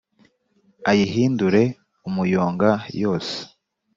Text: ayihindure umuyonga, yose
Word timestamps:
ayihindure 0.89 1.63
umuyonga, 2.07 2.69
yose 3.01 3.37